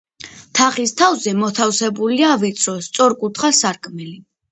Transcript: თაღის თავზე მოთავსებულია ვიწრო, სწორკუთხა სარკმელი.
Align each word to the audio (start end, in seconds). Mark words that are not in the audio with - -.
თაღის 0.59 0.93
თავზე 1.01 1.33
მოთავსებულია 1.41 2.31
ვიწრო, 2.45 2.73
სწორკუთხა 2.87 3.53
სარკმელი. 3.59 4.17